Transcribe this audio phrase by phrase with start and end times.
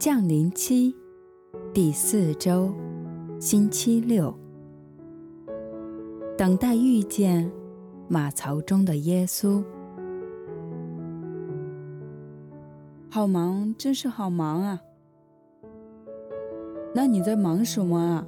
[0.00, 0.96] 降临期
[1.74, 2.72] 第四周，
[3.38, 4.34] 星期六，
[6.38, 7.52] 等待遇见
[8.08, 9.62] 马槽中的耶稣。
[13.10, 14.80] 好忙，真是好忙啊！
[16.94, 18.26] 那你在忙什么啊？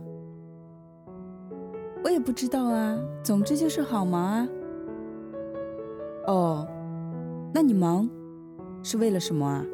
[2.05, 4.49] 我也不知道啊，总之就是好忙啊。
[6.27, 6.69] 哦，
[7.55, 8.07] 那你忙
[8.83, 9.65] 是为了什么啊？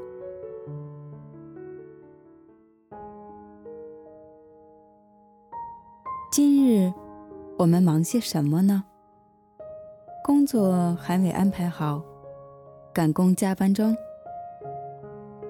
[6.30, 6.92] 今日
[7.56, 8.84] 我们忙些什么呢？
[10.22, 12.02] 工作还未安排好，
[12.92, 13.96] 赶工加班中，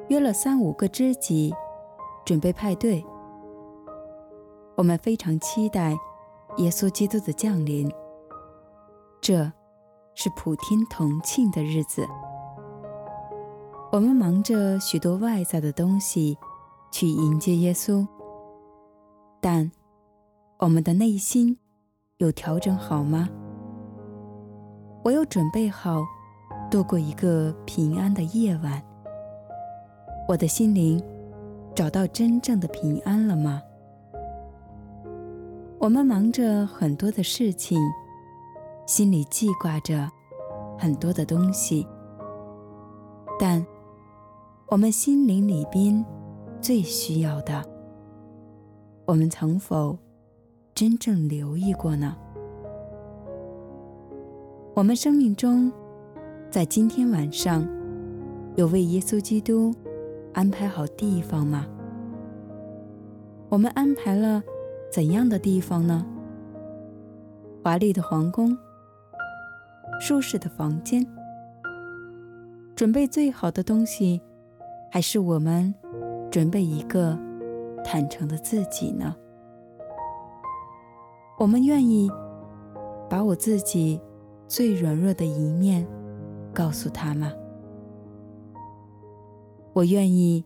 [0.08, 1.52] 约了三五个知己，
[2.24, 3.04] 准备派对。
[4.76, 5.98] 我们非常期待
[6.58, 7.92] 耶稣基督的降临，
[9.20, 9.50] 这
[10.14, 12.06] 是普天同庆的日子。
[13.90, 16.38] 我们忙着许多外在的东西
[16.92, 18.06] 去迎接耶稣，
[19.40, 19.68] 但
[20.60, 21.56] 我们的内心
[22.16, 23.28] 有调整好吗？
[25.04, 26.04] 我有准备好
[26.68, 28.82] 度过一个平安的夜晚？
[30.26, 31.00] 我的心灵
[31.76, 33.62] 找到真正的平安了吗？
[35.78, 37.78] 我们忙着很多的事情，
[38.84, 40.10] 心里记挂着
[40.76, 41.86] 很多的东西，
[43.38, 43.64] 但
[44.66, 46.04] 我们心灵里边
[46.60, 47.64] 最需要的，
[49.06, 49.96] 我们曾否
[50.78, 52.16] 真正留意过呢？
[54.76, 55.72] 我们生命中，
[56.52, 57.66] 在今天晚上，
[58.54, 59.74] 有为耶稣基督
[60.32, 61.66] 安排好地方吗？
[63.48, 64.40] 我们安排了
[64.88, 66.06] 怎样的地方呢？
[67.64, 68.56] 华丽的皇宫，
[70.00, 71.04] 舒适的房间，
[72.76, 74.20] 准备最好的东西，
[74.92, 75.74] 还是我们
[76.30, 77.18] 准备一个
[77.84, 79.16] 坦诚的自己呢？
[81.38, 82.10] 我们愿意
[83.08, 84.00] 把我自己
[84.48, 85.86] 最软弱的一面
[86.52, 87.32] 告诉他吗？
[89.72, 90.44] 我愿意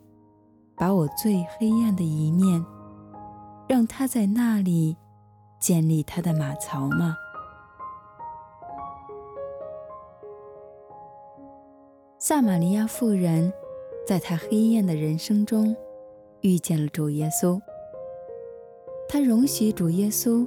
[0.77, 2.63] 把我最黑暗的一面
[3.67, 4.95] 让他在那里
[5.59, 7.17] 建立他的马槽吗？
[12.19, 13.51] 撒玛利亚妇人
[14.07, 15.75] 在她黑暗的人生中
[16.43, 17.59] 遇见了主耶稣，
[19.09, 20.47] 她容许主耶稣。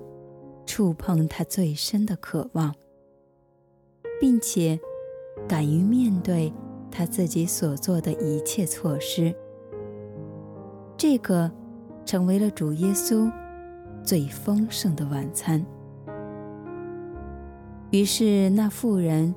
[0.75, 2.75] 触碰他最深的渴望，
[4.19, 4.77] 并且
[5.47, 6.51] 敢于面对
[6.91, 9.33] 他自己所做的一切措施，
[10.97, 11.49] 这个
[12.05, 13.31] 成为了主耶稣
[14.03, 15.65] 最丰盛的晚餐。
[17.91, 19.33] 于是那妇人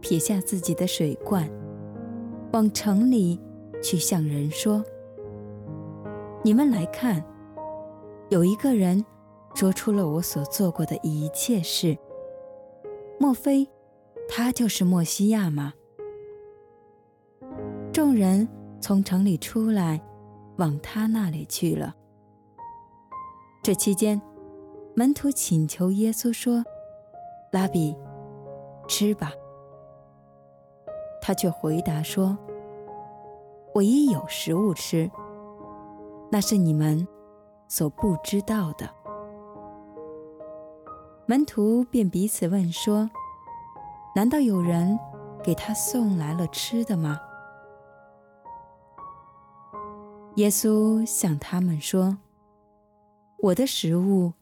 [0.00, 1.50] 撇下自己的水罐，
[2.52, 3.40] 往城里
[3.82, 4.84] 去向人说
[6.44, 7.24] ：“你们来看，
[8.28, 9.04] 有一个人。”
[9.56, 11.96] 说出了我所做过的一切事，
[13.18, 13.66] 莫非
[14.28, 15.72] 他就是莫西亚吗？
[17.90, 18.46] 众人
[18.82, 19.98] 从城里出来，
[20.58, 21.96] 往他那里去了。
[23.62, 24.20] 这期间，
[24.94, 26.62] 门徒请求耶稣说
[27.50, 27.96] ：“拉比，
[28.86, 29.32] 吃吧。”
[31.22, 32.36] 他却回答说
[33.74, 35.10] ：“我已有食物吃，
[36.30, 37.08] 那是你们
[37.68, 38.86] 所不知道的。”
[41.28, 43.10] 门徒便彼此问说
[44.14, 44.96] ：“难道有人
[45.42, 47.20] 给他送来了吃的吗？”
[50.36, 52.16] 耶稣向他们说
[53.42, 54.32] ：“我的食物，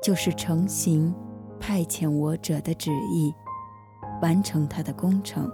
[0.00, 1.12] 就是成行
[1.58, 3.34] 派遣我者的旨意，
[4.22, 5.50] 完成他的工程。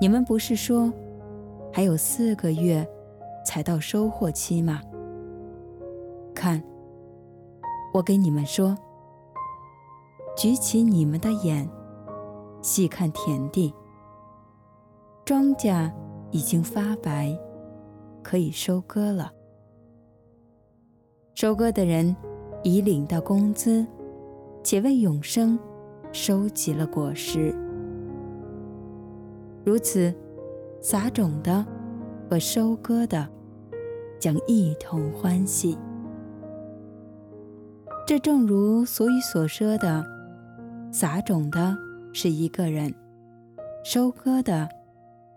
[0.00, 0.92] 你们不是说
[1.72, 2.84] 还有四个月
[3.44, 4.82] 才到收获期吗？
[6.34, 6.60] 看。”
[7.92, 8.76] 我给你们说，
[10.36, 11.68] 举起你们的眼，
[12.60, 13.74] 细看田地，
[15.24, 15.90] 庄稼
[16.30, 17.36] 已经发白，
[18.22, 19.32] 可以收割了。
[21.34, 22.14] 收割的人
[22.62, 23.86] 已领到工资，
[24.62, 25.58] 且为永生
[26.12, 27.54] 收集了果实。
[29.64, 30.14] 如此，
[30.80, 31.66] 撒种的
[32.28, 33.28] 和收割的
[34.20, 35.76] 将一同欢喜。
[38.08, 40.02] 这正如所语所说的，
[40.90, 41.76] 撒种的
[42.10, 42.90] 是一个人，
[43.84, 44.66] 收割的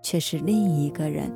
[0.02, 1.30] 却是另一个人。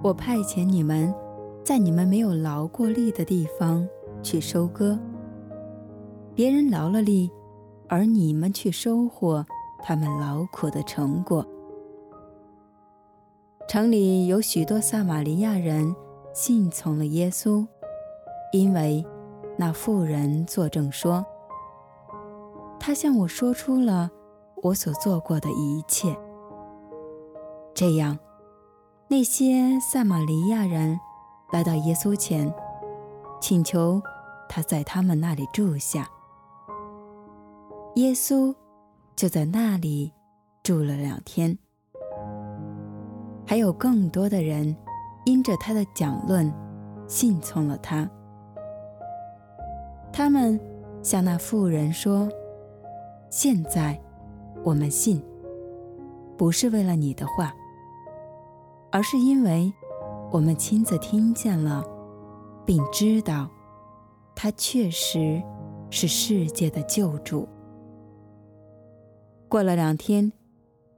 [0.00, 1.12] 我派遣你们，
[1.64, 3.84] 在你们没有劳过力的地方
[4.22, 4.96] 去收割；
[6.32, 7.28] 别人劳了力，
[7.88, 9.44] 而你们去收获，
[9.82, 11.44] 他们劳苦的成果。
[13.68, 15.92] 城里有许多撒玛利亚人
[16.36, 17.66] 信从了耶稣，
[18.52, 19.02] 因为
[19.56, 21.24] 那妇人作证说
[22.78, 24.10] ：“他向我说出了
[24.62, 26.14] 我所做过的一切。”
[27.72, 28.18] 这样，
[29.08, 31.00] 那些撒玛利亚人
[31.52, 32.54] 来到耶稣前，
[33.40, 34.02] 请求
[34.46, 36.06] 他在他们那里住下。
[37.94, 38.54] 耶稣
[39.16, 40.12] 就在那里
[40.62, 41.56] 住了两天。
[43.46, 44.76] 还有更多的人
[45.26, 46.50] 因着他的讲论
[47.06, 48.08] 信从了他。
[50.12, 50.58] 他们
[51.02, 52.26] 向那妇人说
[53.28, 54.00] ：“现在
[54.64, 55.22] 我们信，
[56.38, 57.54] 不是为了你的话，
[58.90, 59.70] 而是因为
[60.30, 61.84] 我们亲自听见了，
[62.64, 63.50] 并知道
[64.34, 65.42] 他确实
[65.90, 67.46] 是世界的救主。”
[69.50, 70.32] 过了两天，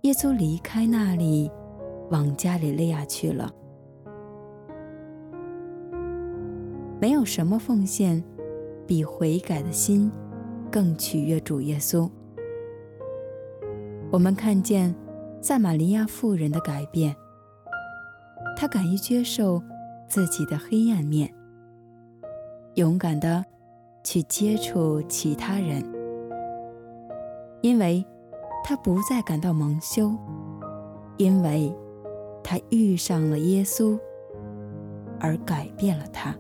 [0.02, 1.50] 耶稣离开那里。
[2.10, 3.52] 往加里肋亚去了。
[7.00, 8.22] 没有什么奉献
[8.86, 10.10] 比悔改的心
[10.70, 12.10] 更取悦主耶稣。
[14.10, 14.94] 我们看见
[15.40, 17.14] 撒玛利亚妇人的改变，
[18.56, 19.62] 她敢于接受
[20.08, 21.32] 自己的黑暗面，
[22.74, 23.44] 勇敢的
[24.02, 25.84] 去接触其他人，
[27.60, 28.04] 因为
[28.64, 30.12] 她不再感到蒙羞，
[31.16, 31.74] 因为。
[32.40, 33.98] 他遇上了耶稣，
[35.20, 36.34] 而改变了他。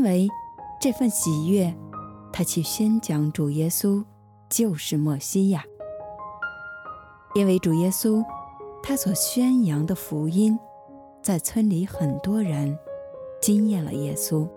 [0.00, 0.30] 因为
[0.80, 1.76] 这份喜悦，
[2.32, 4.02] 他去宣讲主耶稣
[4.48, 5.62] 就是默西亚。
[7.34, 8.24] 因为主耶稣，
[8.82, 10.58] 他所宣扬的福音，
[11.20, 12.78] 在村里很多人
[13.42, 14.48] 惊艳了耶稣。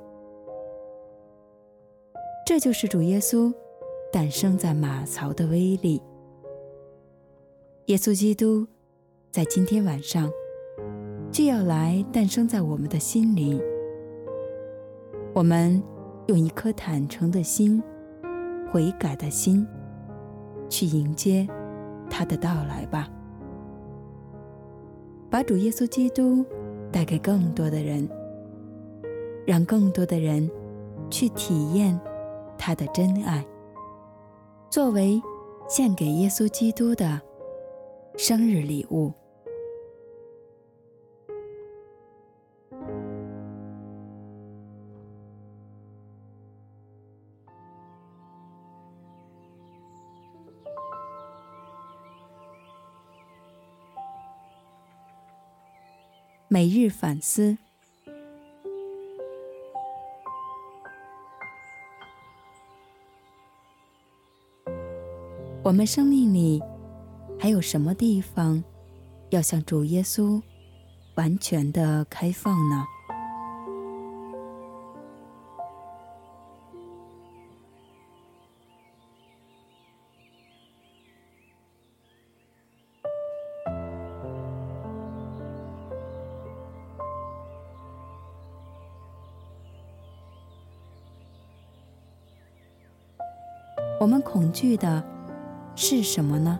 [2.47, 3.53] 这就是主耶稣
[4.13, 6.01] 诞生在马槽的威力。
[7.87, 8.65] 耶稣基督
[9.29, 10.31] 在今天晚上
[11.33, 13.61] 就要来诞生在我们的心里。
[15.33, 15.81] 我们
[16.27, 17.81] 用一颗坦诚的心、
[18.71, 19.65] 悔改的心
[20.69, 21.47] 去迎接
[22.09, 23.09] 他的到来吧，
[25.29, 26.45] 把主耶稣基督
[26.91, 28.07] 带给更多的人，
[29.45, 30.49] 让更多的人
[31.09, 31.99] 去体验
[32.57, 33.43] 他的真爱，
[34.69, 35.21] 作为
[35.67, 37.19] 献给耶稣基督的。
[38.15, 39.11] 生日礼物。
[56.53, 57.57] 每日反思。
[65.63, 66.61] 我们生命里。
[67.43, 68.63] 还有什么地方
[69.31, 70.41] 要向主耶稣
[71.15, 72.85] 完全的开放呢？
[94.03, 95.01] 我们恐惧的
[95.77, 96.59] 是什么呢？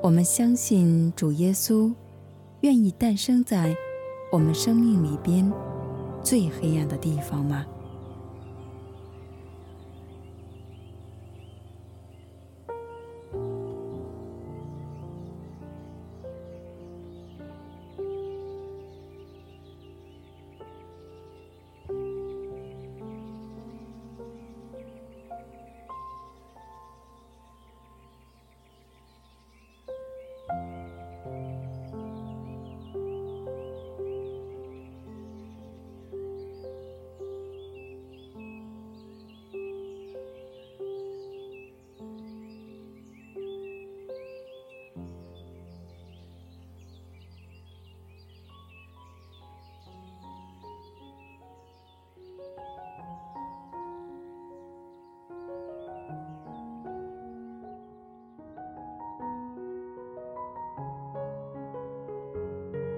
[0.00, 1.92] 我们相信主耶稣
[2.60, 3.74] 愿意诞生在
[4.30, 5.52] 我们生命里边
[6.22, 7.66] 最黑暗的地方吗？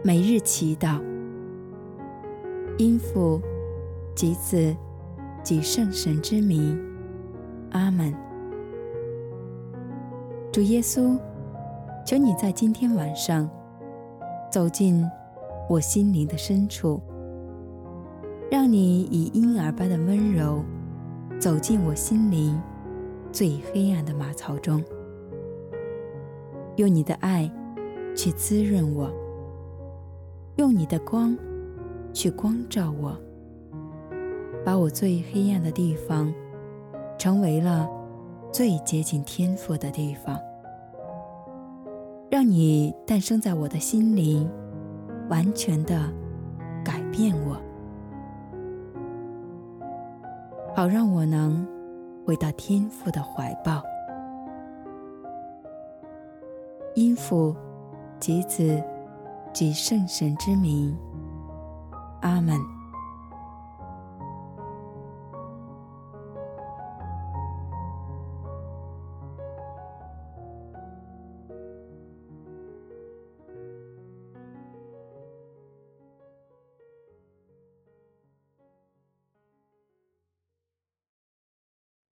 [0.07, 1.01] 每日祈祷，
[2.77, 3.41] 因父
[4.15, 4.77] 及子
[5.43, 6.79] 及圣神之名，
[7.71, 8.15] 阿门。
[10.53, 11.19] 主耶稣，
[12.05, 13.49] 求你在今天晚上
[14.53, 15.03] 走进
[15.71, 17.01] 我心灵的深处，
[18.51, 20.63] 让你以婴儿般的温柔
[21.41, 22.61] 走进我心灵
[23.33, 24.85] 最黑暗的马槽中，
[26.77, 27.51] 用你的爱
[28.15, 29.11] 去滋润我，
[30.57, 31.37] 用你的光
[32.13, 33.17] 去光照我，
[34.65, 36.33] 把我最黑暗的地方
[37.19, 37.91] 成为了
[38.53, 40.39] 最接近天赋的地方，
[42.31, 44.49] 让你诞生在我的心灵，
[45.29, 46.09] 完全的
[46.85, 47.61] 改变我，
[50.73, 51.67] 好让我能
[52.25, 53.83] 回到天赋的怀抱。
[56.95, 57.57] 音符
[58.21, 58.81] 及子
[59.55, 60.99] 及圣神之名，
[62.23, 62.84] 阿门。